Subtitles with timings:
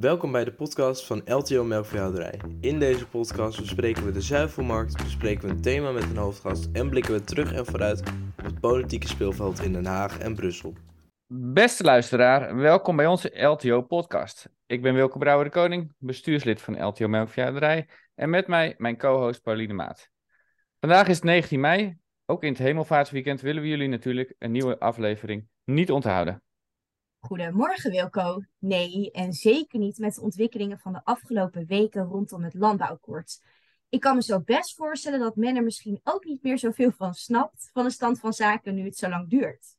[0.00, 2.40] Welkom bij de podcast van LTO Melkveehouderij.
[2.60, 6.90] In deze podcast bespreken we de zuivelmarkt, bespreken we een thema met een hoofdgast en
[6.90, 8.00] blikken we terug en vooruit
[8.38, 10.74] op het politieke speelveld in Den Haag en Brussel.
[11.26, 14.48] Beste luisteraar, welkom bij onze LTO podcast.
[14.66, 19.42] Ik ben Wilke Brouwer de Koning, bestuurslid van LTO Melkveehouderij en met mij mijn co-host
[19.42, 20.10] Pauline Maat.
[20.80, 21.96] Vandaag is het 19 mei.
[22.26, 26.42] Ook in het hemelvaartsweekend willen we jullie natuurlijk een nieuwe aflevering niet onthouden.
[27.20, 28.42] Goedemorgen Wilco.
[28.58, 33.40] Nee, en zeker niet met de ontwikkelingen van de afgelopen weken rondom het landbouwakkoord.
[33.88, 37.14] Ik kan me zo best voorstellen dat men er misschien ook niet meer zoveel van
[37.14, 39.76] snapt van de stand van zaken nu het zo lang duurt.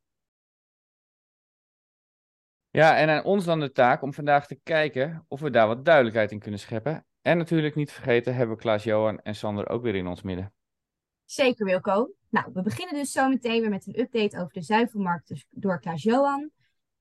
[2.70, 5.86] Ja, en aan ons dan de taak om vandaag te kijken of we daar wat
[5.86, 7.06] duidelijkheid in kunnen scheppen.
[7.22, 10.54] En natuurlijk niet vergeten hebben we Klaas-Johan en Sander ook weer in ons midden.
[11.26, 12.14] Zeker Wilco.
[12.30, 15.80] Nou, we beginnen dus zo meteen weer met een update over de zuivelmarkt dus door
[15.80, 16.52] Klaas-Johan.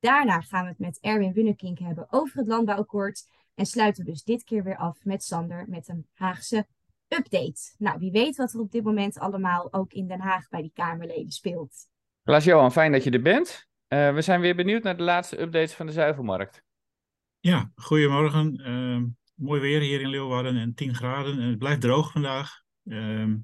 [0.00, 3.22] Daarna gaan we het met Erwin Wunnekink hebben over het landbouwakkoord.
[3.54, 6.66] En sluiten we dus dit keer weer af met Sander met een Haagse
[7.08, 7.74] update.
[7.78, 10.72] Nou, wie weet wat er op dit moment allemaal ook in Den Haag bij die
[10.74, 11.88] Kamerleden speelt.
[12.22, 13.66] Klaas-Johan, fijn dat je er bent.
[13.88, 16.62] Uh, we zijn weer benieuwd naar de laatste updates van de zuivelmarkt.
[17.40, 18.60] Ja, goedemorgen.
[18.60, 19.02] Uh,
[19.34, 21.40] mooi weer hier in Leeuwarden en 10 graden.
[21.40, 22.62] En het blijft droog vandaag.
[22.84, 23.34] Uh,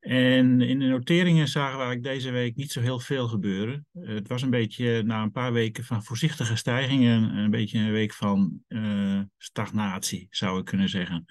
[0.00, 3.86] en in de noteringen zagen we eigenlijk deze week niet zo heel veel gebeuren.
[4.00, 8.14] het was een beetje na een paar weken van voorzichtige stijgingen, een beetje een week
[8.14, 11.24] van uh, stagnatie, zou ik kunnen zeggen.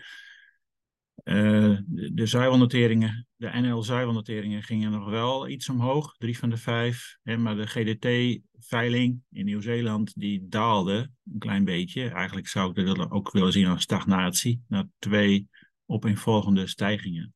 [1.23, 7.17] Uh, de, de de NL-zuivelnoteringen gingen nog wel iets omhoog, drie van de vijf.
[7.23, 12.09] Hè, maar de GDT-veiling in Nieuw-Zeeland, die daalde een klein beetje.
[12.09, 15.47] Eigenlijk zou ik dat ook willen zien als stagnatie, naar twee
[15.85, 17.35] opeenvolgende stijgingen.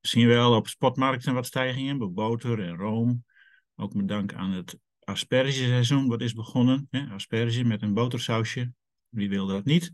[0.00, 3.24] Zien wel op spotmarkten wat stijgingen, bij boter en room.
[3.76, 6.86] Ook met dank aan het aspergeseizoen wat is begonnen.
[6.90, 7.06] Hè?
[7.06, 8.72] Asperge met een botersausje,
[9.08, 9.92] wie wilde dat niet?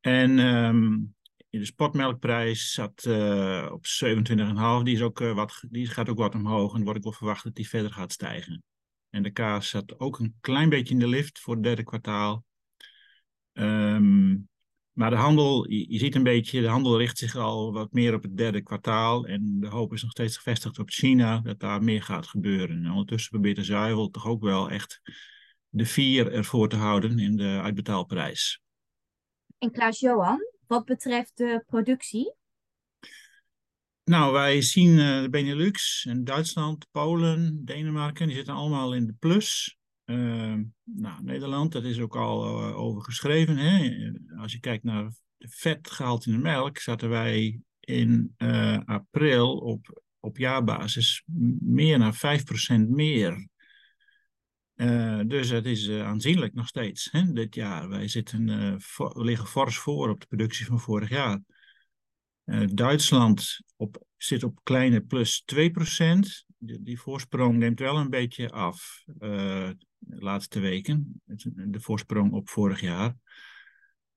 [0.00, 1.16] En um,
[1.50, 4.82] de spotmelkprijs zat uh, op 27,5.
[4.82, 7.44] Die, is ook, uh, wat, die gaat ook wat omhoog en wordt ook wel verwacht
[7.44, 8.62] dat die verder gaat stijgen.
[9.10, 12.44] En de kaas zat ook een klein beetje in de lift voor het derde kwartaal.
[13.52, 14.48] Um,
[14.98, 18.22] maar de handel, je, ziet een beetje, de handel richt zich al wat meer op
[18.22, 19.26] het derde kwartaal.
[19.26, 22.84] En de hoop is nog steeds gevestigd op China, dat daar meer gaat gebeuren.
[22.84, 25.00] En ondertussen probeert de zuivel toch ook wel echt
[25.68, 28.60] de vier ervoor te houden in de uitbetaalprijs.
[29.58, 32.34] En Klaas-Johan, wat betreft de productie?
[34.04, 39.14] Nou, wij zien uh, de Benelux en Duitsland, Polen, Denemarken, die zitten allemaal in de
[39.18, 39.77] plus.
[40.10, 40.54] Uh,
[40.84, 43.56] nou, Nederland, dat is ook al uh, over geschreven.
[43.56, 44.10] Hè?
[44.36, 50.38] Als je kijkt naar vetgehalte in de melk, zaten wij in uh, april op, op
[50.38, 51.22] jaarbasis
[51.60, 53.48] meer dan 5% meer.
[55.26, 57.88] dus dat is aanzienlijk nog steeds hè, dit jaar.
[57.88, 58.76] Wij zitten,
[59.12, 61.40] liggen fors voor op de productie van vorig jaar.
[62.74, 69.04] Duitsland op, zit op kleine plus 2% die, die voorsprong neemt wel een beetje af
[69.98, 71.22] de laatste weken.
[71.54, 73.16] De voorsprong op vorig jaar.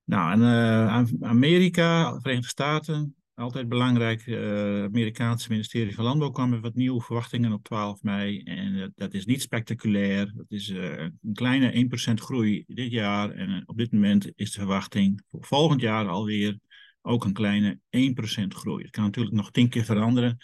[0.04, 4.24] Nou, en uh, Amerika, Verenigde Staten, altijd belangrijk.
[4.24, 8.42] Het uh, Amerikaanse ministerie van Landbouw kwam met wat nieuwe verwachtingen op 12 mei.
[8.42, 10.32] En dat, is niet spectaculair.
[10.34, 13.30] Dat is uh, een kleine 1% groei dit jaar.
[13.30, 16.58] En op dit moment is de verwachting voor volgend jaar alweer
[17.02, 18.82] ook een kleine 1% groei.
[18.82, 20.36] Het kan natuurlijk nog tien keer veranderen.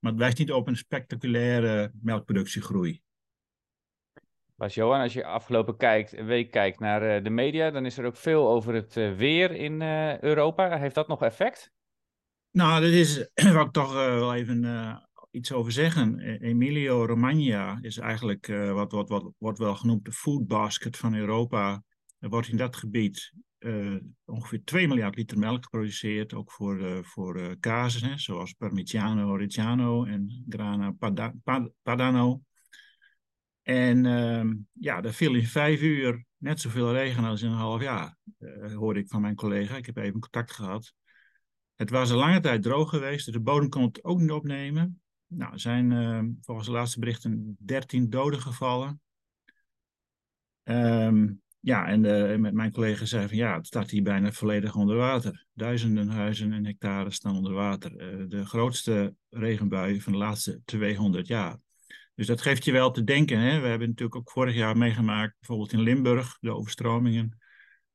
[0.00, 3.02] Maar het wijst niet op een spectaculaire melkproductiegroei.
[4.56, 8.04] Bas Johan, als je afgelopen kijkt, week kijkt naar uh, de media, dan is er
[8.04, 10.78] ook veel over het uh, weer in uh, Europa.
[10.78, 11.72] Heeft dat nog effect?
[12.50, 15.00] Nou, dat is waar ik toch wel even
[15.30, 16.18] iets over zeggen.
[16.40, 21.82] Emilio Romagna is eigenlijk wat, wat, wat wordt wel genoemd de food basket van Europa.
[22.18, 23.32] Er wordt in dat gebied
[24.24, 30.90] ongeveer 2 miljard liter melk geproduceerd, ook voor, voor kazen, zoals Parmigiano Reggiano en Grana
[30.98, 31.34] Pada
[31.82, 32.45] Padano.
[33.66, 37.82] En ehm, ja, daar viel in vijf uur net zoveel regen als in een half
[37.82, 38.16] jaar,
[38.74, 39.76] hoorde ik van mijn collega.
[39.76, 40.94] Ik heb even contact gehad.
[41.74, 45.00] Het was een lange tijd droog geweest, de bodem kon het ook niet opnemen.
[45.26, 49.00] Nou, er zijn ehm, volgens de laatste berichten 13 doden gevallen.
[50.62, 54.76] Um, ja, en uh, met mijn collega zei van ja, het staat hier bijna volledig
[54.76, 55.46] onder water.
[55.52, 57.92] Duizenden huizen en hectare staan onder water.
[57.92, 61.58] Uh, de grootste regenbui van de laatste 200 jaar.
[62.16, 63.38] Dus dat geeft je wel te denken.
[63.38, 63.60] Hè?
[63.60, 67.38] We hebben natuurlijk ook vorig jaar meegemaakt, bijvoorbeeld in Limburg, de overstromingen.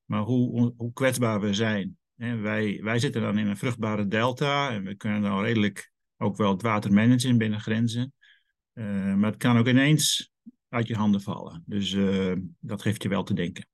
[0.05, 1.97] Maar hoe, hoe kwetsbaar we zijn.
[2.15, 2.37] Hè?
[2.37, 6.51] Wij, wij zitten dan in een vruchtbare delta en we kunnen dan redelijk ook wel
[6.51, 8.13] het water managen binnen grenzen.
[8.73, 10.31] Uh, maar het kan ook ineens
[10.69, 11.63] uit je handen vallen.
[11.65, 13.67] Dus uh, dat geeft je wel te denken.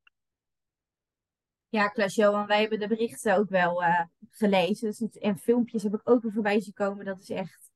[1.69, 4.88] Ja, Klaas-Johan, wij hebben de berichten ook wel uh, gelezen.
[4.88, 7.05] Dus, en filmpjes heb ik ook weer voorbij zien komen.
[7.05, 7.71] Dat is echt,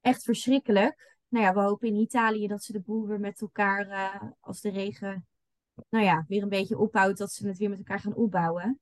[0.00, 1.13] echt verschrikkelijk.
[1.34, 4.60] Nou ja, we hopen in Italië dat ze de boel weer met elkaar, uh, als
[4.60, 5.26] de regen
[5.88, 8.80] nou ja, weer een beetje ophoudt, dat ze het weer met elkaar gaan opbouwen.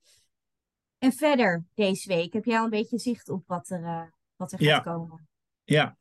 [0.97, 4.03] En verder deze week, heb jij al een beetje zicht op wat er, uh,
[4.35, 5.27] wat er gaat komen?
[5.63, 5.97] Ja,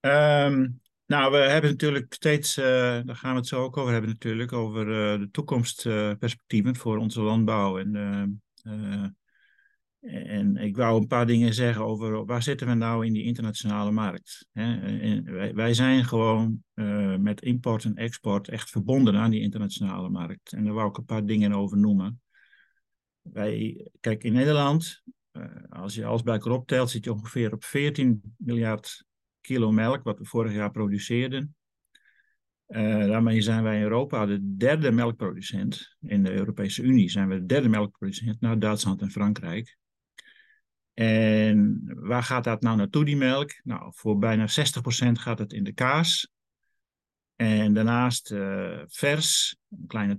[0.00, 2.64] um, nou, we hebben natuurlijk steeds, uh,
[3.04, 4.86] daar gaan we het zo ook over hebben natuurlijk, over
[5.20, 7.78] de toekomstperspectieven voor onze landbouw.
[7.78, 8.42] En,
[10.04, 13.90] en ik wou een paar dingen zeggen over waar zitten we nou in die internationale
[13.90, 14.48] markt.
[15.54, 16.62] Wij, zijn gewoon
[17.18, 20.52] met import en export echt verbonden aan die internationale markt.
[20.52, 22.20] En daar wou ik een paar dingen over noemen.
[23.22, 25.02] Wij, kijk, in Nederland,
[25.68, 29.04] als je alles bij elkaar optelt, zit je ongeveer op 14 miljard
[29.40, 31.54] kilo melk wat we vorig jaar produceerden.
[32.68, 35.96] Uh, daarmee zijn wij in Europa de derde melkproducent.
[36.00, 39.76] In de Europese Unie zijn we de derde melkproducent na Duitsland en Frankrijk.
[40.94, 43.60] En waar gaat dat nou naartoe, die melk?
[43.62, 46.32] Nou, voor bijna 60% gaat het in de kaas.
[47.36, 50.18] En daarnaast uh, vers, een kleine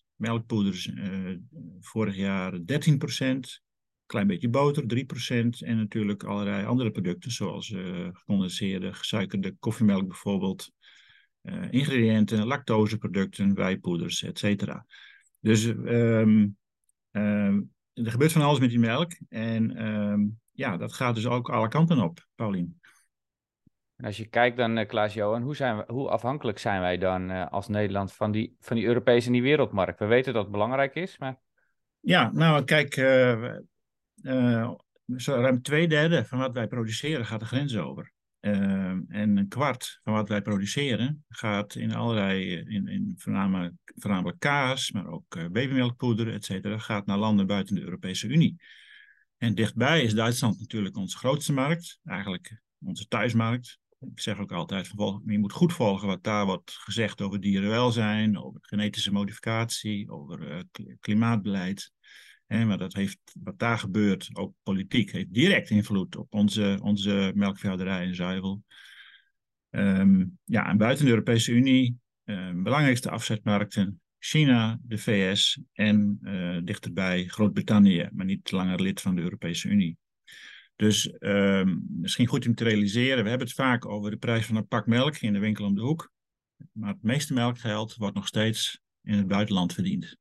[0.00, 0.02] 10%.
[0.14, 1.36] Melkpoeders uh,
[1.80, 3.62] vorig jaar 13%
[4.06, 5.48] klein beetje boter, 3%.
[5.58, 10.72] En natuurlijk allerlei andere producten, zoals uh, gecondenseerde, gesuikerde koffiemelk bijvoorbeeld.
[11.70, 14.86] Ingrediënten, lactoseproducten, wijpoeders, et cetera.
[15.40, 16.56] Dus um,
[17.10, 19.12] um, er gebeurt van alles met die melk.
[19.28, 22.80] En um, ja, dat gaat dus ook alle kanten op, Paulien.
[23.96, 27.30] En als je kijkt dan, uh, Klaas-Johan, hoe, zijn we, hoe afhankelijk zijn wij dan
[27.30, 29.98] uh, als Nederland van die, van die Europese en die wereldmarkt?
[29.98, 31.38] We weten dat het belangrijk is, maar...
[32.00, 33.54] Ja, nou kijk, uh,
[34.22, 34.70] uh,
[35.16, 38.13] zo ruim twee derde van wat wij produceren gaat de grens over.
[38.46, 44.38] Uh, en een kwart van wat wij produceren gaat in allerlei, in, in voornamelijk, voornamelijk
[44.38, 48.56] kaas, maar ook uh, babymelkpoeder, et cetera, gaat naar landen buiten de Europese Unie.
[49.36, 53.78] En dichtbij is Duitsland natuurlijk onze grootste markt, eigenlijk onze thuismarkt.
[54.00, 54.86] Ik zeg ook altijd,
[55.24, 60.64] je moet goed volgen wat daar wordt gezegd over dierenwelzijn, over genetische modificatie, over
[61.00, 61.92] klimaatbeleid.
[62.46, 68.06] Maar dat heeft, wat daar gebeurt, ook politiek, heeft direct invloed op onze, onze melkveehouderij
[68.06, 68.62] in zuivel.
[69.70, 76.58] Um, ja, en buiten de Europese Unie, um, belangrijkste afzetmarkten, China, de VS en uh,
[76.64, 79.96] dichterbij Groot-Brittannië, maar niet langer lid van de Europese Unie.
[80.76, 84.56] Dus um, misschien goed om te realiseren, we hebben het vaak over de prijs van
[84.56, 86.12] een pak melk in de winkel om de hoek.
[86.72, 90.16] Maar het meeste melkgeld wordt nog steeds in het buitenland verdiend.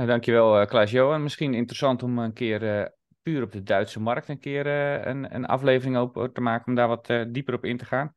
[0.00, 1.22] Nou, dankjewel uh, Klaas-Johan.
[1.22, 2.86] Misschien interessant om een keer uh,
[3.22, 6.74] puur op de Duitse markt een keer uh, een, een, aflevering op te maken om
[6.74, 8.14] daar wat dieper op in te gaan.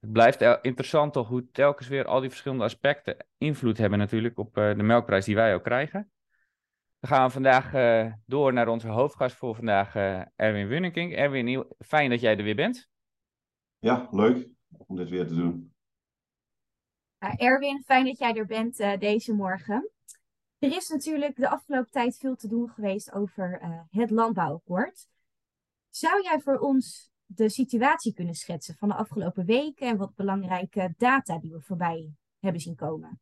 [0.00, 4.54] Het blijft interessant toch hoe telkens weer al die verschillende aspecten invloed hebben natuurlijk op
[4.54, 6.10] de melkprijs die wij ook krijgen.
[7.00, 7.70] Dan gaan we vandaag
[8.26, 9.94] door naar onze hoofdgast voor vandaag,
[10.34, 11.14] Erwin Wunneking.
[11.14, 12.88] Erwin, fijn dat jij er weer bent.
[13.78, 14.48] Ja, leuk
[14.86, 15.74] om dit weer te doen.
[17.18, 19.90] Erwin, fijn dat jij er bent deze morgen.
[20.58, 25.08] Er is natuurlijk de afgelopen tijd veel te doen geweest over uh, het landbouwakkoord.
[25.90, 30.94] Zou jij voor ons de situatie kunnen schetsen van de afgelopen weken en wat belangrijke
[30.98, 33.20] data die we voorbij hebben zien komen?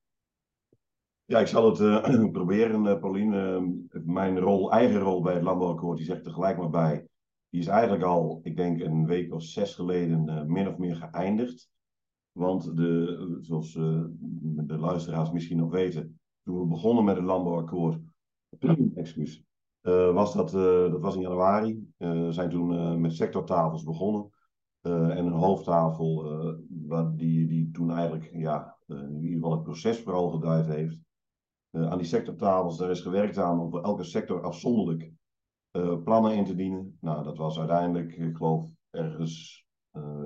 [1.24, 3.72] Ja, ik zal het uh, proberen, uh, Pauline.
[4.04, 7.06] mijn rol, eigen rol bij het landbouwakkoord, die zegt tegelijk maar bij.
[7.48, 11.70] Die is eigenlijk al, ik denk, een week of zes geleden min of meer geëindigd.
[12.32, 17.98] Want de, zoals de luisteraars misschien nog weten, toen we begonnen met het landbouwakkoord,
[18.94, 19.44] excuus,
[19.82, 21.92] uh, was dat, uh, dat was in januari.
[21.98, 24.32] Uh, we zijn toen met sectortafels begonnen.
[24.82, 26.24] en een hoofdtafel
[26.68, 31.00] waar die, die toen eigenlijk ja, in ieder geval het proces vooral geduid heeft.
[31.70, 35.12] aan die sectortafels, daar is gewerkt aan om voor elke sector afzonderlijk
[36.04, 36.96] plannen in te dienen.
[37.00, 39.66] Nou, dat was uiteindelijk, ik geloof, ergens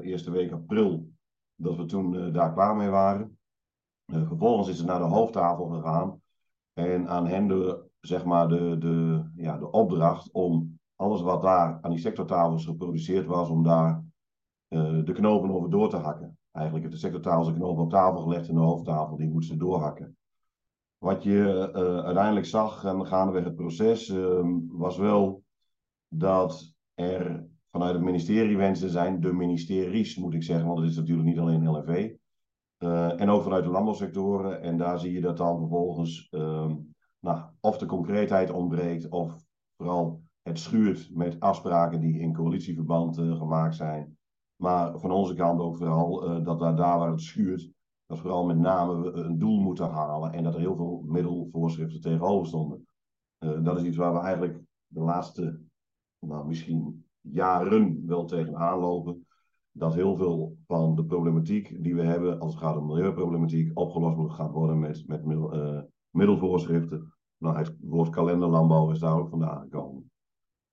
[0.00, 1.10] eerste week april
[1.54, 3.37] dat we toen daar klaar mee waren.
[4.12, 6.20] Uh, vervolgens is het naar de hoofdtafel gegaan
[6.72, 11.78] en aan hen de, zeg maar de, de, ja, de opdracht om alles wat daar
[11.80, 14.04] aan die sectortafels geproduceerd was, om daar
[14.68, 16.38] uh, de knopen over door te hakken.
[16.50, 19.60] Eigenlijk heeft de sectortafels de knopen op tafel gelegd en de hoofdtafel die moesten ze
[19.60, 20.16] doorhakken.
[20.98, 25.42] Wat je uh, uiteindelijk zag en gaandeweg het proces ehm, was wel
[26.08, 30.96] dat er vanuit het ministerie wensen zijn, de ministeries moet ik zeggen, want het is
[30.96, 32.14] natuurlijk niet alleen LNV,
[32.78, 34.62] uh, en ook vanuit de landbouwsectoren.
[34.62, 39.36] En daar zie je dat dan vervolgens um, nou, of de concreetheid ontbreekt, of
[39.76, 44.18] vooral het schuurt met afspraken die in coalitieverband uh, gemaakt zijn.
[44.56, 47.70] Maar van onze kant ook vooral uh, dat daar, daar waar het schuurt,
[48.06, 52.00] dat vooral met name we een doel moeten halen en dat er heel veel middelvoorschriften
[52.00, 52.86] tegenover stonden.
[53.38, 55.60] dat is iets waar we eigenlijk de laatste,
[56.18, 59.26] nou misschien jaren wel tegenaan lopen.
[59.78, 64.16] Dat heel veel van de problematiek die we hebben als het gaat om milieuproblematiek opgelost
[64.16, 67.12] moet gaan worden met, met middel, middelvoorschriften.
[67.38, 70.10] Nou, het woord kalenderlandbouw is daar ook vandaan gekomen.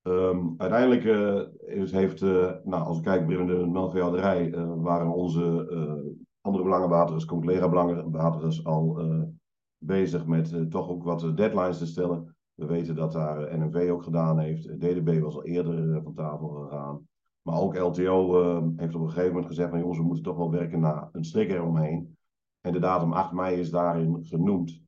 [0.08, 1.42] Um, uiteindelijk uh,
[1.82, 5.68] is, heeft, uh, nou, als ik kijk binnen de melkveehouderij, waren onze
[6.42, 9.00] andere belangenbehartigers, collega belangenbehartigers al
[9.78, 12.36] bezig met toch ook wat deadlines te stellen.
[12.54, 14.80] We weten dat daar NMV ook gedaan heeft.
[14.80, 17.08] DDB was al eerder van tafel gegaan.
[17.46, 18.42] Maar ook LTO
[18.76, 21.24] heeft op een gegeven moment gezegd: van, jongens, we moeten toch wel werken naar een
[21.24, 22.18] strik eromheen.
[22.62, 24.82] En de datum 8 mei is daarin genoemd.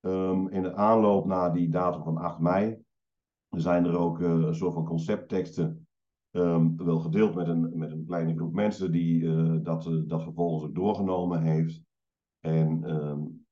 [0.00, 2.84] Um, in de aanloop naar die datum van 8 mei
[3.48, 5.86] zijn er ook uh, een soort van conceptteksten
[6.30, 10.22] um, wel gedeeld met een, met een kleine groep mensen die uh, dat, uh, dat
[10.22, 11.82] vervolgens ook doorgenomen heeft.
[12.40, 12.84] En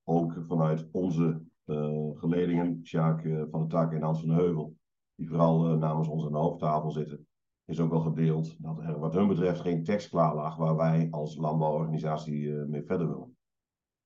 [0.04, 1.42] ook vanuit onze
[2.14, 4.76] geledingen, Sjaak van de Tak en Hans van Heuvel,
[5.14, 7.26] die vooral namens ons aan de hoofdtafel zitten,
[7.70, 11.08] is ook wel gedeeld dat er wat hun betreft geen tekst klaar lag waar wij
[11.10, 13.36] als landbouworganisatie mee verder willen.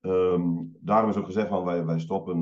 [0.00, 2.40] Um, daarom is ook gezegd van wij, wij stoppen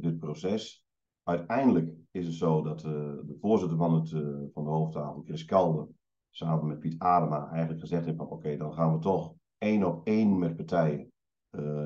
[0.00, 0.86] dit proces.
[1.22, 4.08] Uiteindelijk is het zo dat de voorzitter van, het,
[4.52, 5.88] van de hoofdtafel, Chris Kalde,
[6.30, 10.06] samen met Piet Adema, eigenlijk gezegd heeft van oké, dan gaan we toch één op
[10.06, 11.12] één met partijen,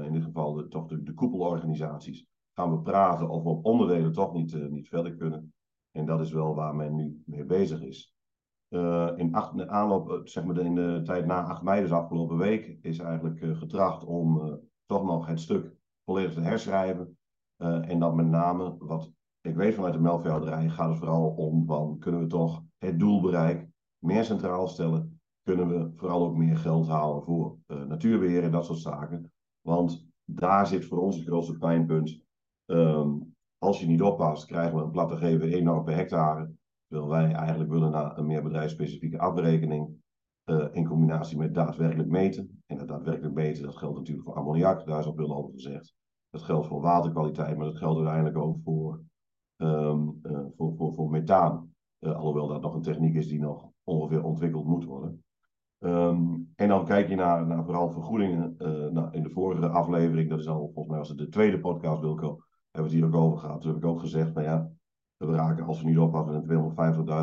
[0.03, 4.13] in dit geval de, toch de, de koepelorganisaties, gaan we praten of we op onderdelen
[4.13, 5.53] toch niet, niet verder kunnen.
[5.91, 8.16] En dat is wel waar men nu mee bezig is.
[9.17, 12.99] In acht, aanloop, zeg maar in de tijd na 8 mei, dus afgelopen week, is
[12.99, 17.19] eigenlijk getracht om toch nog het stuk volledig te herschrijven.
[17.57, 19.13] en dat met name wat
[19.47, 23.69] ik weet vanuit de melkveehouderij gaat het vooral om van kunnen we toch het doelbereik
[23.99, 25.21] meer centraal stellen.
[25.43, 29.33] Kunnen we vooral ook meer geld halen voor uh, natuurbeheer en dat soort zaken.
[29.61, 32.21] Want daar zit voor ons het grootste pijnpunt.
[32.67, 36.51] Um, als je niet oppast, krijgen we een platte geven 1 euro per hectare.
[36.89, 40.05] Terwijl wij eigenlijk willen naar een meer bedrijfsspecifieke afrekening.
[40.51, 42.63] Uh, in combinatie met daadwerkelijk meten.
[42.67, 45.95] En dat daadwerkelijk meten, dat geldt natuurlijk voor ammoniak, daar is al veel over gezegd.
[46.31, 49.01] Dat geldt voor waterkwaliteit, maar dat geldt uiteindelijk ook voor
[49.57, 50.21] um,
[50.57, 51.75] voor, voor, voor methaan.
[52.01, 55.25] Uh, alhoewel dat nog een techniek is die nog ongeveer ontwikkeld moet worden.
[55.79, 58.55] Um, en dan kijk je naar, naar vooral vergoedingen.
[58.93, 62.01] Nou, in de vorige aflevering, dat is al volgens mij was het de tweede podcast,
[62.01, 62.29] Wilco,
[62.71, 63.61] hebben we het hier ook over gehad.
[63.61, 64.71] Toen heb ik ook gezegd, nou ja,
[65.17, 66.45] we raken als we niet oppassen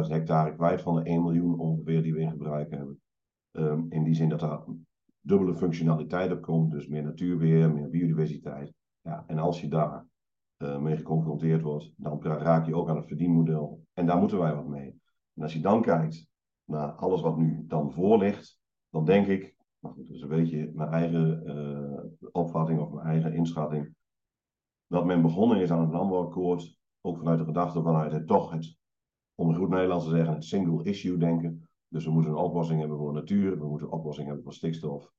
[0.06, 3.02] 250.000 hectare kwijt van de 1 miljoen ongeveer die we in gebruik hebben.
[3.52, 4.64] Um, in die zin dat daar
[5.20, 8.74] dubbele functionaliteit op komt, dus meer natuurbeheer, meer biodiversiteit.
[9.02, 10.08] Ja, en als je daar
[10.58, 13.86] uh, mee geconfronteerd wordt, dan raak je ook aan het verdienmodel.
[13.94, 15.02] En daar moeten wij wat mee.
[15.34, 16.28] En als je dan kijkt
[16.64, 18.60] naar alles wat nu dan voor ligt,
[18.90, 23.96] dan denk ik, goed, dus een beetje mijn eigen uh, opvatting of mijn eigen inschatting,
[24.88, 28.78] dat men begonnen is aan het landbouwakkoord, ook vanuit de gedachte vanuit het toch het,
[29.36, 31.68] om het goed Nederlands te zeggen, het single issue denken.
[31.88, 35.12] Dus we moeten een oplossing hebben voor natuur, we moeten een oplossing hebben voor stikstof.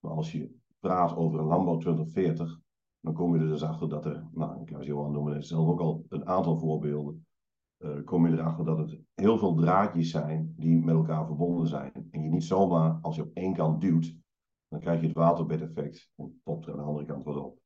[0.00, 2.60] Maar als je praat over een landbouw 2040,
[3.00, 6.04] dan kom je er dus achter dat er, nou, Johan noemde het zelf ook al
[6.08, 7.26] een aantal voorbeelden,
[7.78, 12.08] uh, kom je erachter dat het heel veel draadjes zijn die met elkaar verbonden zijn.
[12.10, 14.16] En je niet zomaar, als je op één kant duwt,
[14.68, 17.63] dan krijg je het waterbedeffect en popt er aan de andere kant wat op.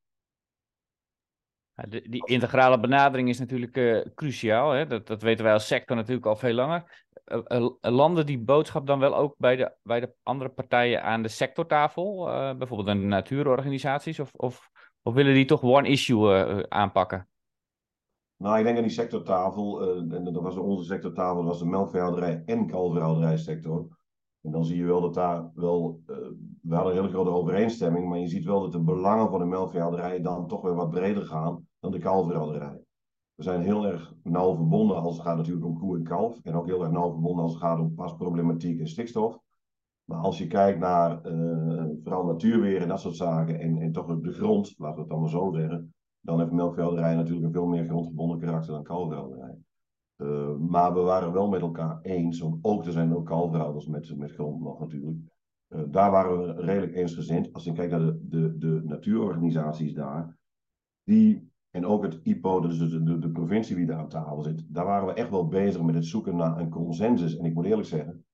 [1.79, 4.71] Ja, die integrale benadering is natuurlijk uh, cruciaal.
[4.71, 4.87] Hè?
[4.87, 7.07] Dat, dat weten wij als sector natuurlijk al veel langer.
[7.49, 11.29] Uh, landen die boodschap dan wel ook bij de, bij de andere partijen aan de
[11.29, 12.25] sectortafel?
[12.59, 14.21] bijvoorbeeld aan de natuurorganisaties?
[14.21, 14.71] Of, of
[15.03, 17.29] of willen die toch one issue aanpakken?
[18.37, 22.43] Nou, ik denk aan die sectortafel, en dat was onze sectortafel, dat was de melkveehouderij
[22.47, 23.87] en kalverhouderijsector.
[24.41, 26.01] En dan zie je wel dat daar wel,
[26.63, 29.45] we hadden een hele grote overeenstemming, maar je ziet wel dat de belangen van de
[29.45, 32.81] melkveehouderij dan toch weer wat breder gaan dan de kalverhouderij.
[33.35, 36.41] We zijn heel erg nauw verbonden als het gaat natuurlijk om koe en kalf.
[36.43, 39.39] En ook heel erg nauw verbonden als het gaat om pasproblematiek en stikstof.
[40.05, 44.09] Maar als je kijkt naar uh, vooral natuurweer en dat soort zaken en, en toch
[44.09, 47.67] ook de grond, laten we het maar zo zeggen, dan heeft melkvelderij natuurlijk een veel
[47.67, 49.57] meer grondgebonden karakter dan kalverhouderij.
[50.17, 54.17] Uh, maar we waren wel met elkaar eens, want ook er zijn ook kalverhouders met,
[54.17, 55.19] met grond nog natuurlijk.
[55.69, 57.53] Uh, daar waren we redelijk eensgezind.
[57.53, 60.39] Als je kijkt naar de, de, de natuurorganisaties daar,
[61.05, 65.07] die, en ook het IPO, dus de, provincie die daar aan tafel zit, daar waren
[65.07, 67.37] we echt wel bezig met het zoeken naar een consensus.
[67.37, 68.27] En ik moet eerlijk zeggen,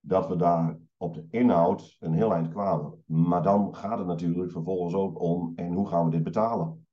[0.00, 3.02] dat we daar op de inhoud een heel eind kwamen.
[3.06, 6.86] Maar dan gaat het natuurlijk vervolgens ook om, en hoe gaan we dit betalen?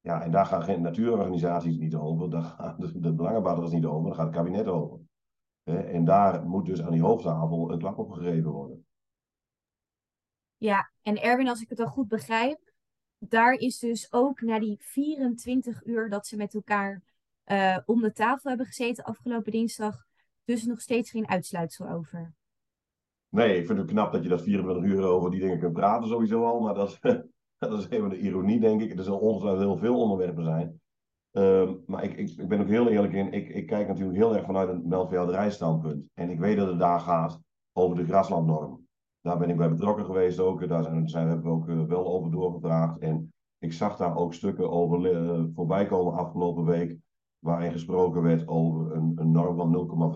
[0.00, 4.14] Ja, en daar gaan geen natuurorganisaties niet over, daar gaan de, de niet over, daar
[4.14, 4.98] gaat het kabinet over.
[5.62, 8.86] En daar moet dus aan die hoofdtafel een klap op gegeven worden.
[10.56, 12.67] Ja, en Erwin, als ik het al goed begrijp,
[13.18, 17.02] daar is dus ook na die 24 uur dat ze met elkaar
[17.46, 20.06] uh, om de tafel hebben gezeten afgelopen dinsdag.
[20.44, 22.34] Dus nog steeds geen uitsluitsel over.
[23.28, 26.08] Nee, ik vind het knap dat je dat 24 uur over die dingen kunt praten
[26.08, 26.60] sowieso al.
[26.60, 26.98] Maar dat,
[27.58, 28.98] dat is even de ironie, denk ik.
[28.98, 30.80] Er zullen ongetwijfeld heel veel onderwerpen zijn.
[31.32, 33.32] Uh, maar ik, ik, ik, ben ook heel eerlijk in.
[33.32, 36.04] Ik, ik kijk natuurlijk heel erg vanuit een melkveehouderijstandpunt.
[36.14, 37.40] En ik weet dat het daar gaat
[37.72, 38.87] over de graslandnorm.
[39.28, 40.68] Daar ben ik bij betrokken geweest ook.
[40.68, 42.98] Daar zijn, zijn, hebben we ook uh, wel over doorgevraagd.
[42.98, 46.98] En ik zag daar ook stukken over uh, voorbij komen afgelopen week.
[47.38, 50.14] Waarin gesproken werd over een, een norm van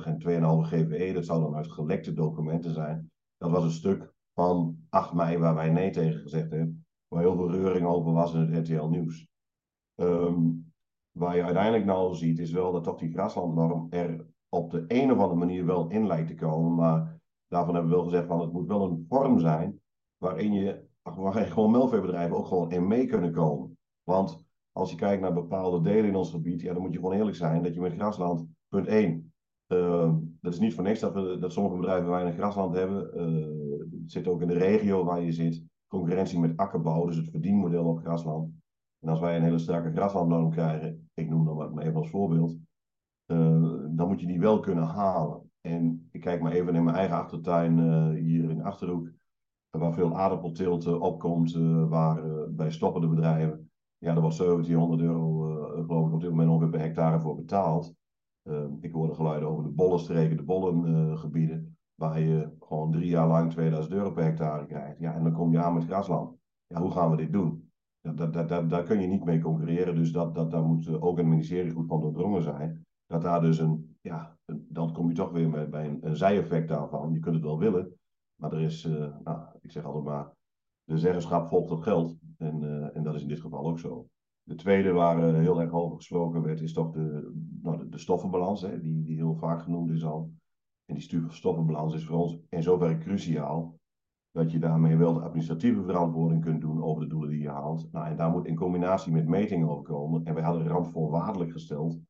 [0.00, 0.20] 0,35 en
[0.64, 1.12] 2,5 GVE.
[1.12, 3.10] Dat zou dan uit gelekte documenten zijn.
[3.36, 6.84] Dat was een stuk van 8 mei waar wij nee tegen gezegd hebben.
[7.08, 9.26] Waar heel veel reuring over was in het RTL Nieuws.
[9.94, 10.72] Um,
[11.10, 15.12] waar je uiteindelijk nou ziet, is wel dat toch die graslandnorm er op de een
[15.12, 16.74] of andere manier wel in lijkt te komen.
[16.74, 17.20] Maar
[17.52, 19.80] daarvan hebben we wel gezegd van het moet wel een vorm zijn
[20.16, 23.78] waarin je, waarin gewoon melkveebedrijven ook gewoon in mee kunnen komen.
[24.02, 27.14] Want als je kijkt naar bepaalde delen in ons gebied, ja, dan moet je gewoon
[27.14, 29.32] eerlijk zijn dat je met grasland, punt 1,
[29.68, 33.10] uh, dat is niet voor niks dat, we, dat sommige bedrijven weinig grasland hebben.
[33.16, 35.62] Uh, het zit ook in de regio waar je zit.
[35.86, 38.50] Concurrentie met akkerbouw, dus het verdienmodel op grasland.
[38.98, 42.56] En als wij een hele sterke graslandnorm krijgen, ik noem dan maar even als voorbeeld,
[43.26, 45.41] uh, dan moet je die wel kunnen halen.
[45.62, 49.10] En ik kijk maar even in mijn eigen achtertuin uh, hier in Achterhoek,
[49.70, 55.40] waar veel aardappelteelt opkomt, uh, waar bij stoppende bedrijven, ja, er wordt 1700 euro,
[55.86, 57.94] geloof ik, op dit moment ongeveer per hectare voor betaald.
[58.80, 63.94] ik hoorde geluiden over de bollenstreken, de bollengebieden, waar je gewoon drie jaar lang 2000
[63.94, 64.98] euro per hectare krijgt.
[64.98, 66.36] Ja, en dan kom je aan met grasland.
[66.66, 67.70] Ja, hoe gaan we dit doen?
[68.00, 69.94] Dat, dat, dat, daar kun je niet mee concurreren.
[69.94, 72.86] Dus dat, dat, daar moet ook een ministerie goed van doordrongen zijn.
[73.06, 76.68] Dat daar dus een, ja, dan kom je toch weer met, bij een, een zijeffect
[76.68, 77.12] daarvan.
[77.12, 77.98] Je kunt het wel willen,
[78.34, 80.32] maar er is, uh, nou, ik zeg altijd maar,
[80.84, 82.18] de zeggenschap volgt het geld.
[82.38, 84.06] En, uh, en dat is in dit geval ook zo.
[84.42, 87.32] De tweede waar uh, heel erg over gesproken werd, is toch de,
[87.62, 90.32] nou, de, stoffenbalans, hè, die, die heel vaak genoemd is al.
[90.84, 93.80] En die stoffenbalans is voor ons in zoverre cruciaal
[94.30, 97.88] dat je daarmee wel de administratieve verantwoording kunt doen over de doelen die je haalt.
[97.92, 100.24] Nou, en daar moet in combinatie met metingen over komen.
[100.24, 102.00] En wij hadden randvoorwaardelijk gesteld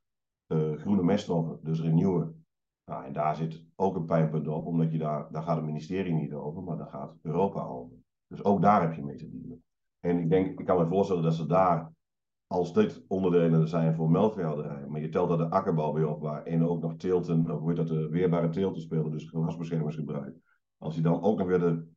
[0.79, 2.45] groene meststoffen, dus renewen.
[2.85, 6.15] Nou, en daar zit ook een pijnpunt op, omdat je daar, daar gaat het ministerie
[6.15, 7.97] niet over, maar daar gaat Europa over.
[8.27, 9.63] Dus ook daar heb je mee te dealen.
[10.01, 11.93] En ik denk, ik kan me voorstellen dat ze daar,
[12.47, 16.67] als dit onderdelen zijn voor melkveehouderijen, maar je telt daar de akkerbouw weer op, waarin
[16.67, 20.37] ook nog teelten, of hoe dat, de weerbare teelten spelen, dus gewasbeschermingsgebruik.
[20.79, 21.91] Als je dan ook nog weer de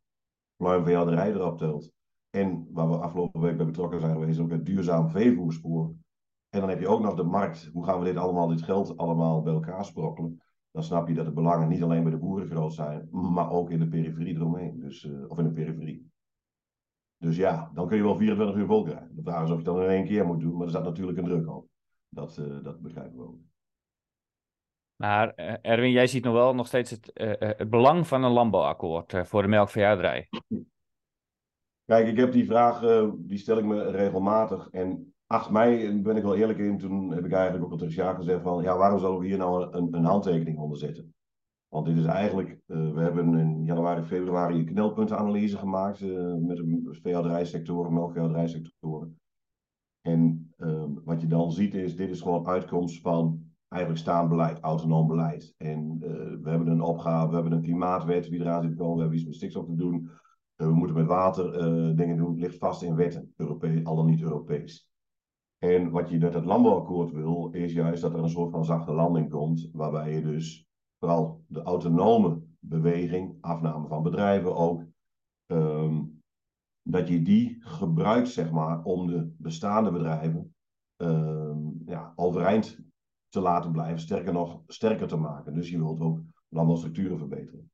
[0.56, 1.92] pluimveehouderij erop telt.
[2.30, 5.94] En waar we afgelopen week bij betrokken zijn geweest, ook het duurzaam veevoerspoor.
[6.56, 7.70] En dan heb je ook nog de markt.
[7.74, 10.42] Hoe gaan we dit allemaal, dit geld allemaal bij elkaar sprokkelen?
[10.72, 13.70] Dan snap je dat de belangen niet alleen bij de boeren groot zijn, maar ook
[13.70, 14.80] in de periferie eromheen.
[14.80, 16.12] Dus, uh, of in de periferie.
[17.18, 19.16] Dus ja, dan kun je wel 24 uur vol krijgen.
[19.16, 21.18] De vraag is of je dat in één keer moet doen, maar er staat natuurlijk
[21.18, 21.68] een druk op.
[22.10, 23.40] Dat, uh, dat begrijpen we ook.
[24.96, 28.32] Maar uh, Erwin, jij ziet nog wel nog steeds het, uh, het belang van een
[28.32, 30.30] landbouwakkoord uh, voor de melkveehouderij.
[31.86, 32.80] Kijk, ik heb die vraag,
[33.18, 34.70] die stel ik me regelmatig.
[34.70, 37.94] En 8 mei ben ik wel eerlijk in, toen heb ik eigenlijk ook al tegen
[37.94, 41.14] jaar gezegd van, ja, waarom zouden we hier nou een, een handtekening onder zetten?
[41.68, 46.02] Want dit is eigenlijk, we hebben in januari, februari een knelpuntenanalyse gemaakt
[46.40, 49.20] met de veehouderijsectoren, melkveehouderijsectoren.
[50.02, 50.54] En
[51.04, 55.54] wat je dan ziet is, dit is gewoon uitkomst van eigenlijk staand beleid, autonoom beleid.
[55.58, 56.10] En uh,
[56.42, 59.18] we hebben een opgave, we hebben een klimaatwet die eraan zit te komen, we hebben
[59.18, 60.10] iets met stikstof te doen.
[60.56, 61.52] We moeten met water
[61.96, 64.90] dingen doen, het ligt vast in wetten, Europees, al dan niet Europees.
[65.58, 68.92] En wat je met het landbouwakkoord wil, is juist dat er een soort van zachte
[68.92, 70.68] landing komt, waarbij je dus
[71.00, 74.84] vooral de autonome beweging, afname van bedrijven ook,
[75.52, 76.24] um,
[76.82, 80.56] dat je die gebruikt, zeg maar, om de bestaande bedrijven
[80.98, 82.80] um, ja, overeind
[83.30, 85.54] te laten blijven, sterker nog, sterker te maken.
[85.54, 87.72] Dus je wilt ook landbouwstructuren verbeteren.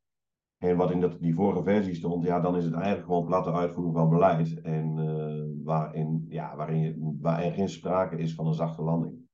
[0.62, 3.52] En wat in dat, die vorige versie stond, ja, dan is het eigenlijk gewoon platte
[3.52, 4.62] uitvoering van beleid.
[4.62, 9.30] En uh, waarin, ja, waarin, waarin geen sprake is van een zachte landing.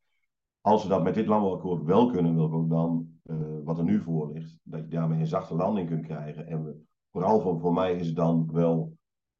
[0.61, 3.83] Als we dat met dit landbouwakkoord wel kunnen, wil ik ook dan, uh, wat er
[3.83, 6.47] nu voor ligt, dat je daarmee een zachte landing kunt krijgen.
[6.47, 8.97] En vooral voor, voor mij is het dan wel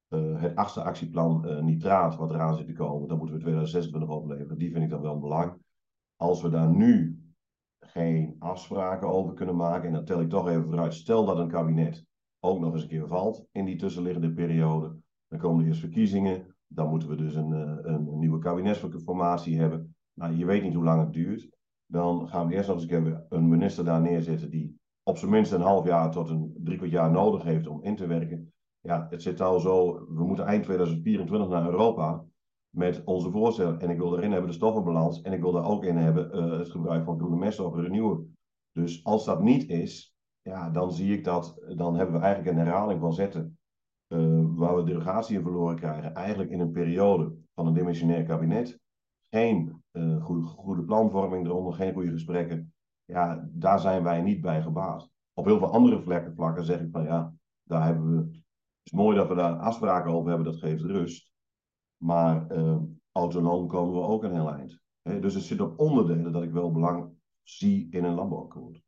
[0.09, 3.07] uh, het achtste actieplan nitraat wat eraan zit te komen.
[3.07, 4.57] Dan moeten we 2026 opleveren.
[4.57, 5.57] Die vind ik dan wel belangrijk
[6.15, 7.21] als we daar nu
[7.97, 11.47] geen afspraken over kunnen maken, en dan tel ik toch even vooruit, stel dat een
[11.47, 12.05] kabinet
[12.39, 14.95] ook nog eens een keer valt in die tussenliggende periode,
[15.27, 19.95] dan komen er eerst verkiezingen, dan moeten we dus een, eh, een, nieuwe kabinetsformatie hebben.
[20.13, 21.49] Nou, je weet niet hoe lang het duurt.
[21.85, 25.31] Dan gaan we eerst nog eens een keer een minister daar neerzetten die op zijn
[25.31, 28.53] minst een half jaar tot een drie kwart jaar nodig heeft om in te werken.
[28.79, 32.25] Ja, het zit al zo, we moeten eind 2024 naar Europa.
[32.69, 33.79] Met onze voorstellen.
[33.79, 36.57] En ik wil erin hebben de stoffenbalans en ik wil daar ook in hebben uh,
[36.57, 38.37] het gebruik van groene meststoffen renewen.
[38.71, 42.65] Dus als dat niet is, ja, dan zie ik dat, dan hebben we eigenlijk een
[42.65, 43.57] herhaling van zetten
[44.07, 46.15] uh, waar we derogatie in verloren krijgen.
[46.15, 48.79] Eigenlijk in een periode van een dimensionair kabinet.
[49.29, 52.73] Geen uh, goede, goede planvorming eronder, geen goede gesprekken.
[53.05, 55.09] Ja, daar zijn wij niet bij gebaat.
[55.33, 58.17] Op heel veel andere vlakken, vlakken zeg ik van ja, daar hebben we.
[58.17, 61.31] Het is mooi dat we daar afspraken over hebben, dat geeft rust.
[61.97, 62.77] Maar uh,
[63.11, 64.79] autonoom komen we ook een heel eind.
[65.21, 67.11] dus het zit op onderdelen dat ik wel belang
[67.43, 68.81] zie in een landbouwakkoord.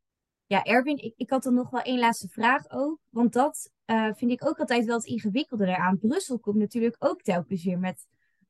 [0.46, 2.98] Ja, Erwin, ik, ik had dan nog wel één laatste vraag ook.
[3.08, 5.98] Want dat uh, vind ik ook altijd wel het ingewikkelde eraan.
[5.98, 8.06] Brussel komt natuurlijk ook telkens weer met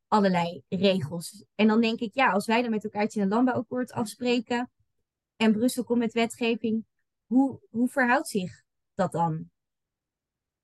[0.08, 1.44] allerlei regels.
[1.54, 4.70] En dan denk ik, ja, als wij dan met elkaar in een landbouwakkoord afspreken
[5.36, 6.84] en Brussel komt met wetgeving,
[7.26, 8.62] hoe, hoe verhoudt zich
[8.94, 9.50] dat dan?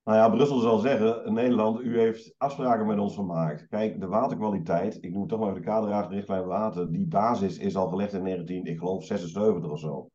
[0.07, 3.67] Nou ja, Brussel zal zeggen, Nederland, u heeft afspraken met ons gemaakt.
[3.67, 7.87] Kijk, de waterkwaliteit, ik noem toch maar even de richtlijn water, die basis is al
[7.87, 10.09] gelegd in 19, ik geloof 76 of zo.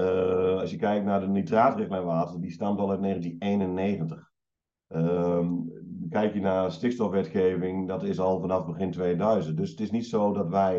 [0.00, 4.30] Uh, als je kijkt naar de nitraatrichtlijn water, die stamt al uit 1991.
[4.88, 5.50] Uh,
[6.08, 9.56] kijk je naar stikstofwetgeving, dat is al vanaf begin 2000.
[9.56, 10.76] Dus het is niet zo dat wij,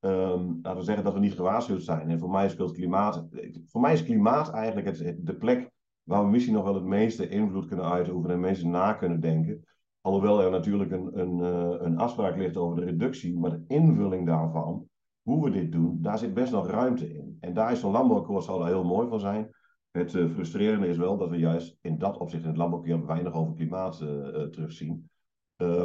[0.00, 2.10] um, laten we zeggen, dat we niet gewaarschuwd zijn.
[2.10, 3.26] En voor mij speelt klimaat,
[3.66, 5.74] voor mij is klimaat eigenlijk het, de plek
[6.06, 9.20] waar we misschien nog wel het meeste invloed kunnen uitoefenen en het meeste na kunnen
[9.20, 9.64] denken.
[10.00, 14.26] Alhoewel er natuurlijk een, een, uh, een afspraak ligt over de reductie, maar de invulling
[14.26, 14.88] daarvan,
[15.22, 17.36] hoe we dit doen, daar zit best nog ruimte in.
[17.40, 19.50] En daar is zo'n landbouwakkoord zal heel mooi van zijn.
[19.90, 23.34] Het uh, frustrerende is wel dat we juist in dat opzicht in het landbouwakkoord weinig
[23.34, 25.10] over klimaat uh, terugzien.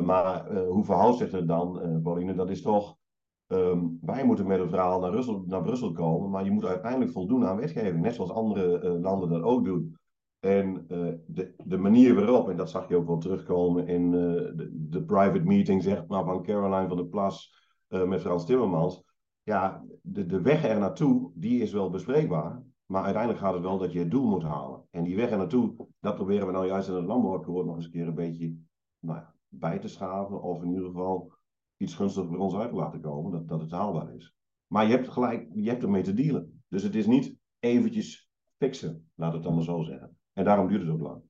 [0.03, 2.33] maar hoe verhoudt zich het dan, Pauline?
[2.33, 2.99] Dat is toch
[3.47, 7.11] Um, wij moeten met een verhaal naar, Brussel, naar Brussel komen, maar je moet uiteindelijk
[7.11, 9.99] voldoen aan wetgeving, net zoals andere landen dat ook doen.
[10.41, 14.11] En uh, de, de manier waarop, en dat zag je ook wel terugkomen in uh,
[14.11, 19.03] de, de, private meeting zeg maar, van Caroline van der Plas met Frans Timmermans.
[19.43, 22.63] Ja, de, de weg er naartoe, die is wel bespreekbaar.
[22.91, 24.83] Maar uiteindelijk gaat het wel dat je het doel moet halen.
[24.89, 27.85] En die weg er naartoe, dat proberen we nou juist in het landbouwakkoord nog eens
[27.85, 28.55] een keer een beetje
[28.99, 30.41] nou bij te schaven.
[30.41, 31.33] Of in ieder geval
[31.77, 34.35] iets gunstigs voor ons uit te laten komen, dat, dat het haalbaar is.
[34.67, 36.63] Maar je hebt gelijk, je hebt ermee te dealen.
[36.67, 40.17] Dus het is niet eventjes fixen, laat het dan maar zo zeggen.
[40.33, 41.21] En daarom duurt het ook lang.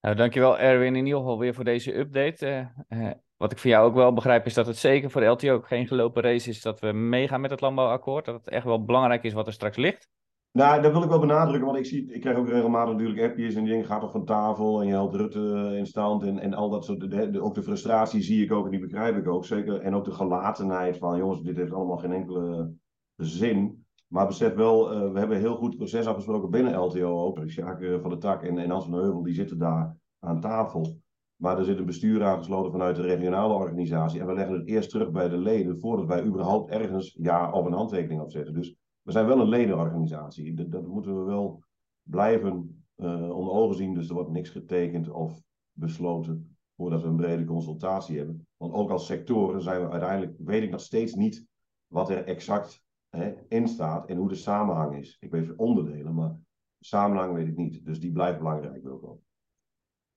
[0.00, 2.70] Nou, dankjewel Erwin in ieder geval weer voor deze update.
[2.88, 5.26] Uh, uh, wat ik van jou ook wel begrijp is dat het zeker voor de
[5.26, 8.24] LTO ook geen gelopen race is dat we meegaan met het landbouwakkoord.
[8.24, 10.08] Dat het echt wel belangrijk is wat er straks ligt.
[10.52, 13.54] Nou, dat wil ik wel benadrukken, want ik, zie, ik krijg ook regelmatig natuurlijk appjes
[13.54, 16.70] en dingen gaat toch van tafel en je helpt Rutte in stand en, en al
[16.70, 19.44] dat soort, de, de, ook de frustratie zie ik ook en die begrijp ik ook
[19.44, 19.80] zeker.
[19.80, 22.74] En ook de gelatenheid van, jongens, dit heeft allemaal geen enkele
[23.16, 23.86] zin.
[24.08, 27.42] Maar besef wel, uh, we hebben een heel goed proces afgesproken binnen LTO ook.
[27.46, 31.00] Sjaak uh, van de Tak en, en Hans van Heuvel, die zitten daar aan tafel.
[31.36, 34.20] Maar er zit een bestuur aangesloten vanuit de regionale organisatie.
[34.20, 37.66] En we leggen het eerst terug bij de leden voordat wij überhaupt ergens ja of
[37.66, 38.54] een handtekening opzetten.
[38.54, 40.54] Dus we zijn wel een ledenorganisatie.
[40.54, 41.62] Dat, dat moeten we wel
[42.02, 43.94] blijven uh, onder ogen zien.
[43.94, 45.42] Dus er wordt niks getekend of
[45.72, 48.46] besloten voordat we een brede consultatie hebben.
[48.56, 51.46] Want ook als sectoren zijn we uiteindelijk, weet ik nog steeds niet
[51.86, 55.16] wat er exact hè, in staat en hoe de samenhang is.
[55.20, 56.36] Ik weet onderdelen, maar
[56.78, 57.84] de samenhang weet ik niet.
[57.84, 59.22] Dus die blijft belangrijk, wel.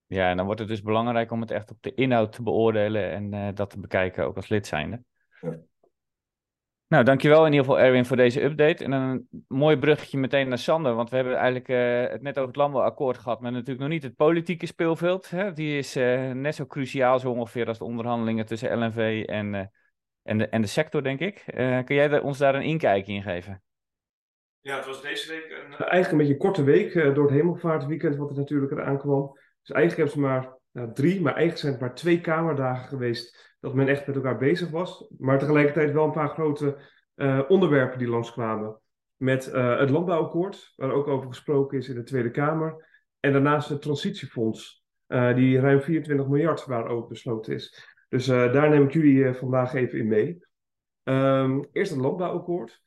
[0.06, 3.12] Ja, en dan wordt het dus belangrijk om het echt op de inhoud te beoordelen
[3.12, 5.04] en uh, dat te bekijken, ook als lid zijnde.
[5.42, 5.60] Ja.
[6.92, 8.84] Nou, dankjewel in ieder geval Erwin voor deze update.
[8.84, 12.48] En een mooi bruggetje meteen naar Sander, want we hebben eigenlijk uh, het net over
[12.48, 15.30] het landbouwakkoord gehad, maar natuurlijk nog niet het politieke speelveld.
[15.30, 15.54] Hè?
[15.54, 19.72] Die is uh, net zo cruciaal zo ongeveer als de onderhandelingen tussen LNV en,
[20.24, 21.44] en, de, en de sector, denk ik.
[21.86, 23.64] kun jij ons daar een inkijkje in geven?
[24.60, 28.16] Ja, het was deze week een, eigenlijk een beetje een korte week door het hemelvaartweekend,
[28.16, 29.38] wat er natuurlijk eraan kwam.
[29.62, 33.56] Dus eigenlijk hebben ze maar nou, drie, maar eigenlijk zijn het maar twee kamerdagen geweest
[33.60, 35.08] dat men echt met elkaar bezig was.
[35.18, 36.78] Maar tegelijkertijd wel een paar grote
[37.16, 38.80] uh, onderwerpen die langskwamen.
[39.16, 42.90] Met uh, het landbouwakkoord, waar ook over gesproken is in de Tweede Kamer.
[43.20, 47.91] En daarnaast het transitiefonds, uh, die ruim 24 miljard waarover besloten is.
[48.12, 50.44] Dus daar neem ik jullie vandaag even in mee.
[51.04, 52.82] Um, eerst het landbouwakkoord.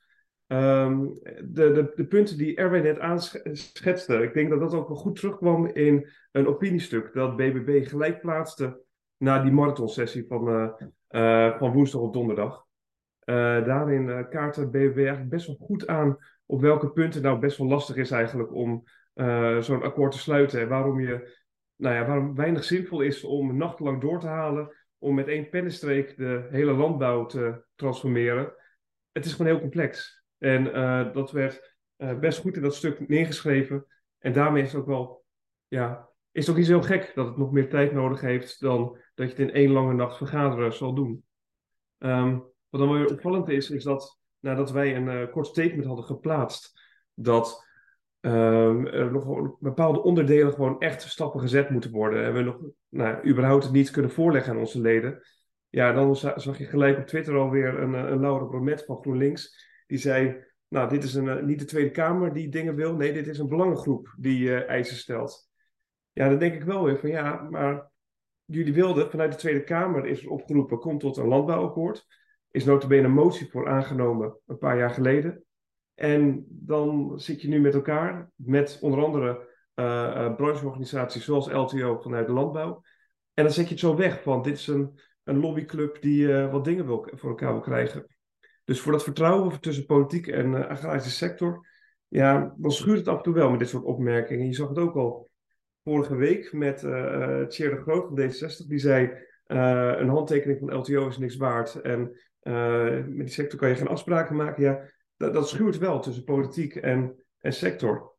[0.47, 4.97] Um, de, de, de, punten die Erwin net aanschetste, ik denk dat dat ook wel
[4.97, 8.81] goed terugkwam in een opiniestuk dat BBB gelijk plaatste
[9.17, 10.73] na die marathonsessie van,
[11.09, 12.65] uh, van woensdag op donderdag.
[13.65, 17.95] Daarin kaarten BBB eigenlijk best wel goed aan op welke punten nou best wel lastig
[17.95, 18.83] is eigenlijk om
[19.59, 20.61] zo'n akkoord te sluiten.
[20.61, 21.37] En waarom, je,
[21.75, 26.17] nou ja, waarom weinig zinvol is om nachtenlang door te halen om met één pennenstreek
[26.17, 28.53] de hele landbouw te transformeren.
[29.11, 30.23] Het is gewoon heel complex.
[30.37, 30.63] En
[31.13, 31.75] dat werd
[32.19, 33.85] best goed in dat stuk neergeschreven.
[34.19, 35.25] En daarmee is het ook wel
[35.67, 38.97] ja, is het ook niet zo gek dat het nog meer tijd nodig heeft dan
[39.13, 41.23] dat je het in één lange nacht vergaderen zal doen.
[41.97, 42.39] Ehm,
[42.69, 46.81] wat dan weer opvallend is, is dat nadat wij een uh, kort statement hadden geplaatst,
[47.13, 47.65] dat
[48.25, 52.25] um, er nog bepaalde onderdelen gewoon echt stappen gezet moeten worden.
[52.25, 52.59] En we nog
[52.89, 55.21] nou, überhaupt het niet kunnen voorleggen aan onze leden.
[55.69, 59.65] Ja, dan zag je gelijk op Twitter alweer een, een Laura Bromet van GroenLinks.
[59.87, 62.95] Die zei, nou, dit is een, eh, niet de Tweede Kamer die dingen wil.
[62.95, 65.49] Nee, dit is een belangengroep die uh, eisen stelt.
[66.11, 67.91] Ja, dan denk ik wel weer van ja, maar
[68.45, 72.05] jullie wilden, vanuit de Tweede Kamer is er opgeroepen, komt tot een landbouwakkoord.
[72.51, 75.44] Is notabene een motie voor aangenomen een paar jaar geleden.
[75.95, 82.27] En dan zit je nu met elkaar, met onder andere uh, brancheorganisaties zoals LTO vanuit
[82.27, 82.81] de landbouw.
[83.33, 86.51] En dan zet je het zo weg van dit is een, een lobbyclub die uh,
[86.51, 88.05] wat dingen wil, voor elkaar wil krijgen.
[88.63, 91.67] Dus voor dat vertrouwen tussen politiek en uh, agrarische sector,
[92.07, 94.45] ja, dan schuurt het af en toe wel met dit soort opmerkingen.
[94.45, 95.29] Je zag het ook al
[95.83, 101.07] vorige week met uh, Thierry de Groot van D66, die zei een handtekening van LTO
[101.07, 102.19] is niks waard en
[103.07, 104.63] met die sector kan je geen afspraken maken.
[104.63, 108.13] Ja, dat, dat schuurt wel tussen politiek en, en sector.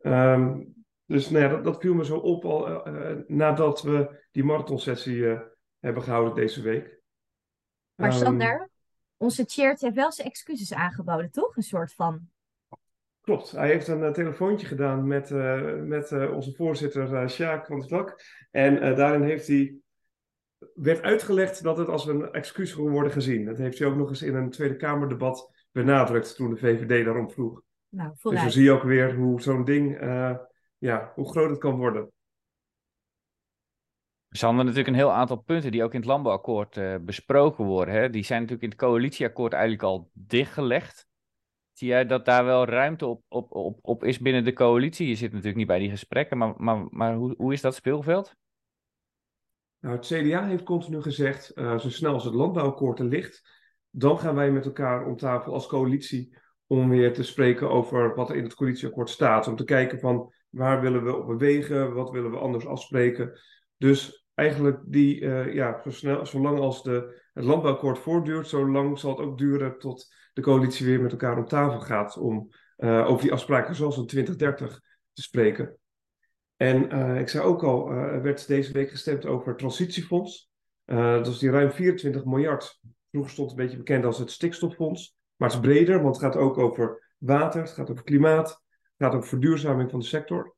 [0.00, 0.74] Um,
[1.06, 5.16] dus nou ja, dat, dat, viel me zo op al uh, nadat we die marathonsessie
[5.16, 5.40] uh,
[5.78, 7.00] hebben gehouden deze week.
[7.94, 8.70] Maar um, Sander,
[9.16, 11.56] onze Cheert heeft wel zijn excuses aangeboden, toch?
[11.56, 12.28] Een soort van.
[13.20, 15.30] Klopt, hij heeft een uh, telefoontje gedaan met,
[15.86, 18.22] met onze voorzitter Sjaak van de Vlak.
[18.50, 19.76] En daarin heeft hij,
[20.74, 23.44] werd uitgelegd dat het als een excuus kon worden gezien.
[23.44, 27.30] Dat heeft hij ook nog eens in een Tweede Kamerdebat benadrukt toen de VVD daarom
[27.30, 27.62] vroeg.
[27.88, 30.36] Nou, dus dan zie je ook weer hoe zo'n ding, uh,
[30.78, 32.12] ja, hoe groot het kan worden.
[34.28, 37.94] Sander, natuurlijk een heel aantal punten die ook in het landbouwakkoord uh, besproken worden.
[37.94, 38.10] Hè?
[38.10, 41.06] Die zijn natuurlijk in het coalitieakkoord eigenlijk al dichtgelegd.
[41.72, 45.08] Zie jij dat daar wel ruimte op, op, op, op is binnen de coalitie?
[45.08, 48.34] Je zit natuurlijk niet bij die gesprekken, maar, maar, maar hoe, hoe is dat speelveld?
[49.80, 53.55] Nou, het CDA heeft continu gezegd, uh, zo snel als het landbouwakkoord er ligt,
[53.98, 58.30] dan gaan wij met elkaar om tafel als coalitie om weer te spreken over wat
[58.30, 59.48] er in het coalitieakkoord staat.
[59.48, 63.40] Om te kijken van waar willen we op bewegen, wat willen we anders afspreken.
[63.76, 69.10] Dus eigenlijk die, uh, ja, zo snel, zolang als de, het landbouwakkoord voortduurt, zolang zal
[69.10, 73.22] het ook duren tot de coalitie weer met elkaar om tafel gaat om uh, over
[73.22, 74.80] die afspraken zoals in 2030
[75.12, 75.76] te spreken.
[76.56, 80.50] En uh, ik zei ook al, er werd deze week gestemd over het transitiefonds.
[80.84, 82.80] dat is die ruim 24 miljard
[83.16, 85.16] Vroeger stond een beetje bekend als het stikstoffonds.
[85.36, 88.92] Maar het is breder, want het gaat ook over water, het gaat over klimaat, het
[88.96, 90.54] gaat over verduurzaming van de sector.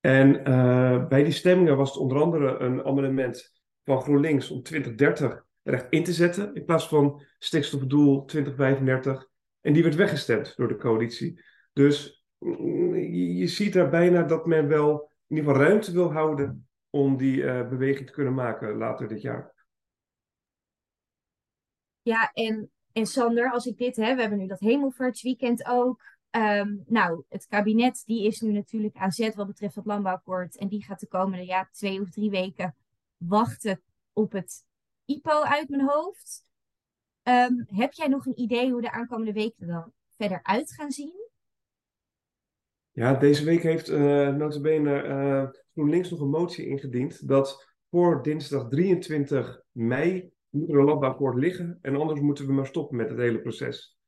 [0.00, 5.44] En uh, bij die stemmingen was het onder andere een amendement van GroenLinks om 2030
[5.62, 9.28] er echt in te zetten, in plaats van stikstofdoel 2035.
[9.60, 11.42] En die werd weggestemd door de coalitie.
[11.72, 16.68] Dus mm, je, ziet daar bijna dat men wel in ieder geval ruimte wil houden
[16.90, 19.61] om die uh, beweging te kunnen maken later dit jaar.
[22.02, 26.00] Ja, en, en Sander, als ik dit heb, we hebben nu dat hemelvaartsweekend ook.
[26.36, 30.56] Um, nou, het kabinet die is nu natuurlijk aan zet wat betreft het landbouwakkoord.
[30.56, 32.76] En die gaat de komende ja, twee of drie weken
[33.16, 34.64] wachten op het
[35.04, 36.44] IPO uit mijn hoofd.
[37.22, 41.30] Um, heb jij nog een idee hoe de aankomende weken dan verder uit gaan zien?
[42.90, 48.68] Ja, deze week heeft uh, notabene uh, GroenLinks nog een motie ingediend dat voor dinsdag
[48.68, 53.18] 23 mei moet er een landbouwakkoord liggen en anders moeten we maar stoppen met het
[53.18, 53.98] hele proces.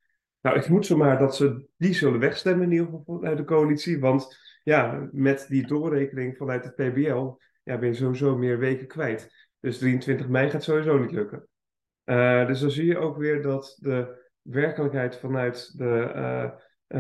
[0.41, 4.01] Nou, ik moet zomaar dat ze die zullen wegstemmen in ieder geval vanuit de coalitie,
[4.01, 9.49] want ja, met die doorrekening vanuit het PBL ja, ben je sowieso meer weken kwijt.
[9.61, 11.49] Dus 23 mei gaat sowieso niet lukken.
[12.05, 16.51] Uh, dus dan zie je ook weer dat de werkelijkheid vanuit de uh,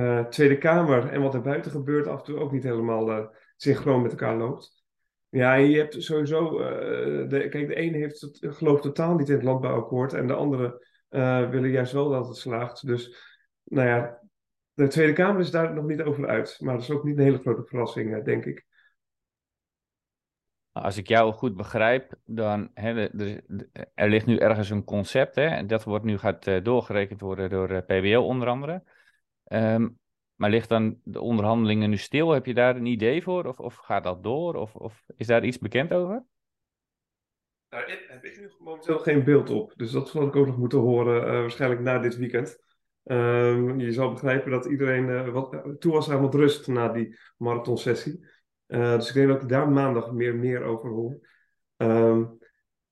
[0.00, 4.02] uh, Tweede Kamer en wat er buiten gebeurt af en toe ook niet helemaal synchroon
[4.02, 4.83] met elkaar loopt.
[5.34, 6.60] Ja, je hebt sowieso.
[6.60, 10.12] Uh, de, kijk, de ene heeft het geloof totaal niet in het landbouwakkoord.
[10.12, 12.86] En de andere uh, willen juist wel dat het slaagt.
[12.86, 13.16] Dus,
[13.64, 14.20] nou ja,
[14.74, 16.56] de Tweede Kamer is daar nog niet over uit.
[16.60, 18.66] Maar dat is ook niet een hele grote verrassing, uh, denk ik.
[20.72, 23.44] Als ik jou goed begrijp, dan hè, er,
[23.94, 25.34] er ligt nu ergens een concept.
[25.34, 28.82] Hè, en dat wordt nu gaat doorgerekend worden door PBL onder andere.
[29.48, 29.98] Um,
[30.34, 32.30] maar ligt dan de onderhandelingen nu stil?
[32.30, 33.44] Heb je daar een idee voor?
[33.44, 34.54] Of, of gaat dat door?
[34.54, 36.24] Of, of is daar iets bekend over?
[37.68, 39.72] Daar heb ik nu momenteel geen beeld op.
[39.76, 42.62] Dus dat zal ik ook nog moeten horen, uh, waarschijnlijk na dit weekend.
[43.04, 47.18] Um, je zal begrijpen dat iedereen uh, wat, toe was aan wat rust na die
[47.36, 48.26] marathonsessie.
[48.66, 51.18] Uh, dus ik denk dat ik daar maandag meer, meer over hoor.
[51.76, 52.38] Um,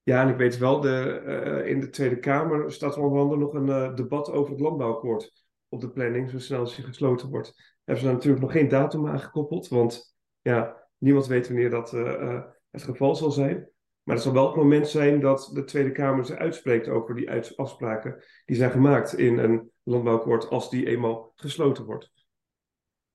[0.02, 3.94] ja, en ik weet wel, de, in de Tweede Kamer staat onder andere nog een
[3.94, 5.41] debat over het landbouwakkoord
[5.72, 7.76] op de planning, zo snel als die gesloten wordt.
[7.85, 11.90] Hebben ze natuurlijk nog geen datum aangekoppeld, want ja, Niemand weet wanneer dat
[12.70, 13.68] het geval zal zijn.
[14.02, 17.30] Maar het zal wel het moment zijn dat de Tweede Kamer zich uitspreekt over die
[17.56, 22.12] afspraken die zijn gemaakt in een landbouwakkoord als die eenmaal gesloten wordt.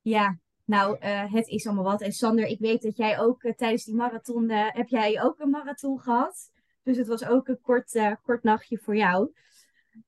[0.01, 2.01] Ja, nou, uh, het is allemaal wat.
[2.01, 5.49] En Sander, ik weet dat jij ook tijdens die marathon, uh, heb jij ook een
[5.49, 6.51] marathon gehad.
[6.83, 9.31] Dus het was ook een kort, kort nachtje voor jou.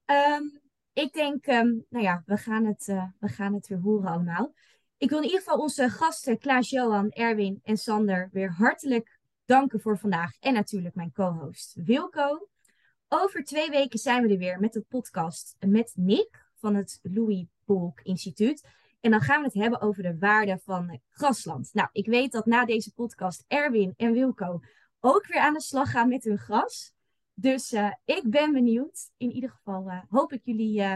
[0.06, 0.59] Um,
[1.02, 2.86] ik denk, um, nou ja, we gaan, het,
[3.20, 4.54] we gaan het weer horen allemaal.
[4.98, 9.98] Ik wil in ieder geval onze gasten Klaas-Johan, Erwin en Sander weer hartelijk danken voor
[9.98, 10.32] vandaag.
[10.40, 12.48] En natuurlijk mijn co-host Wilco.
[13.08, 17.46] Over twee weken zijn we er weer met de podcast met Nick van het Louis
[17.66, 18.68] Polk Instituut.
[19.00, 21.70] En dan gaan we het hebben over de waarde van grasland.
[21.74, 24.60] Nou, ik weet dat na deze podcast Erwin en Wilco
[25.00, 26.94] ook weer aan de slag gaan met hun gras.
[27.42, 29.12] Dus uh, ik ben benieuwd.
[29.18, 30.96] In ieder geval uh, hoop ik jullie uh,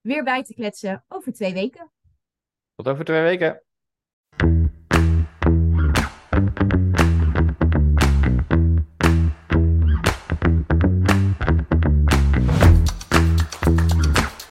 [0.00, 1.90] weer bij te kletsen over twee weken.
[2.74, 3.62] Tot over twee weken.